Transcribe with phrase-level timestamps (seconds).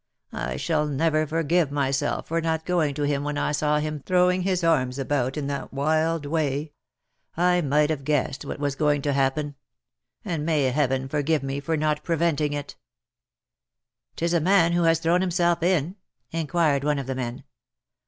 [0.33, 4.41] I shall never forgive myself for not going to him when I saw him throwing
[4.41, 6.71] his arms about in that wild way.
[7.37, 9.53] I might have guessed what was going to happen—
[10.25, 12.81] and may Heaven forgive me for not pre venting it I""
[14.15, 15.97] Tis a man who has thrown himself in
[16.31, 17.43] V inquired one of the men.